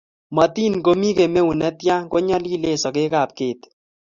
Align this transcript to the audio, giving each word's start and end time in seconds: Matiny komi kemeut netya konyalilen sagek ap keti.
Matiny 0.35 0.75
komi 0.85 1.09
kemeut 1.17 1.57
netya 1.59 1.95
konyalilen 2.11 2.77
sagek 2.83 3.13
ap 3.21 3.31
keti. 3.37 3.67